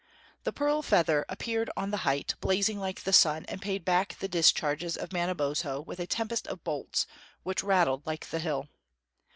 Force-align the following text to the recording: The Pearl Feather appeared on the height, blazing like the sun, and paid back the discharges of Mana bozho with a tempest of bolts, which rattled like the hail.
The 0.45 0.51
Pearl 0.51 0.81
Feather 0.81 1.27
appeared 1.29 1.69
on 1.77 1.91
the 1.91 1.97
height, 1.97 2.33
blazing 2.41 2.79
like 2.79 3.01
the 3.03 3.13
sun, 3.13 3.45
and 3.45 3.61
paid 3.61 3.85
back 3.85 4.17
the 4.17 4.27
discharges 4.27 4.97
of 4.97 5.13
Mana 5.13 5.35
bozho 5.35 5.79
with 5.79 5.99
a 5.99 6.07
tempest 6.07 6.47
of 6.47 6.63
bolts, 6.63 7.05
which 7.43 7.61
rattled 7.63 8.07
like 8.07 8.25
the 8.27 8.39
hail. 8.39 8.67